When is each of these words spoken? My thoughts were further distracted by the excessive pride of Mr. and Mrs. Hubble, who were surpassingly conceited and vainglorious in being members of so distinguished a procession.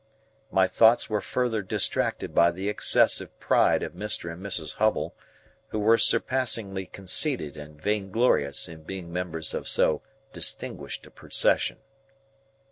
My 0.49 0.65
thoughts 0.67 1.11
were 1.11 1.21
further 1.21 1.61
distracted 1.61 2.33
by 2.33 2.49
the 2.49 2.69
excessive 2.69 3.39
pride 3.39 3.83
of 3.83 3.93
Mr. 3.93 4.33
and 4.33 4.43
Mrs. 4.43 4.77
Hubble, 4.77 5.15
who 5.67 5.77
were 5.77 5.99
surpassingly 5.99 6.87
conceited 6.87 7.55
and 7.55 7.79
vainglorious 7.79 8.67
in 8.67 8.81
being 8.81 9.13
members 9.13 9.53
of 9.53 9.67
so 9.67 10.01
distinguished 10.33 11.05
a 11.05 11.11
procession. 11.11 11.77